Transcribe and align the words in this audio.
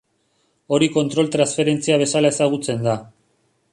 Hori 0.77 0.87
kontrol-transferentzia 0.95 1.99
bezala 2.05 2.33
ezagutzen 2.37 2.83
da. 2.89 2.97